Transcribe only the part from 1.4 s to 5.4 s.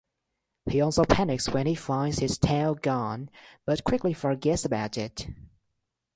when he finds his tail gone, but quickly forgets about it.